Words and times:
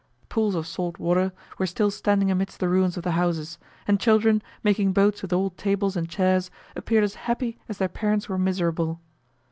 Pools 0.29 0.55
of 0.55 0.65
salt 0.65 0.97
water 0.97 1.31
were 1.59 1.67
still 1.67 1.91
standing 1.91 2.31
amidst 2.31 2.59
the 2.59 2.67
ruins 2.67 2.97
of 2.97 3.03
the 3.03 3.11
houses, 3.11 3.59
and 3.87 3.99
children, 3.99 4.41
making 4.63 4.93
boats 4.93 5.21
with 5.21 5.31
old 5.31 5.55
tables 5.59 5.95
and 5.95 6.09
chairs, 6.09 6.49
appeared 6.75 7.03
as 7.03 7.13
happy 7.29 7.59
as 7.69 7.77
their 7.77 7.87
parents 7.87 8.27
were 8.27 8.39
miserable. 8.39 8.99